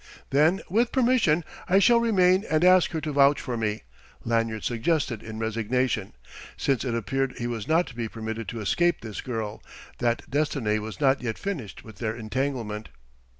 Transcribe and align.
"Then, 0.31 0.61
with 0.67 0.91
permission, 0.91 1.43
I 1.69 1.77
shall 1.77 1.99
remain 1.99 2.43
and 2.49 2.63
ask 2.65 2.89
her 2.89 3.01
to 3.01 3.11
vouch 3.11 3.39
for 3.39 3.55
me," 3.55 3.83
Lanyard 4.23 4.63
suggested 4.63 5.21
in 5.21 5.37
resignation, 5.37 6.13
since 6.57 6.83
it 6.83 6.95
appeared 6.95 7.35
he 7.37 7.45
was 7.45 7.67
not 7.67 7.85
to 7.85 7.95
be 7.95 8.07
permitted 8.07 8.47
to 8.47 8.61
escape 8.61 9.01
this 9.01 9.21
girl, 9.21 9.61
that 9.99 10.27
destiny 10.27 10.79
was 10.79 10.99
not 10.99 11.21
yet 11.21 11.37
finished 11.37 11.83
with 11.83 11.97
their 11.97 12.15
entanglement. 12.15 12.89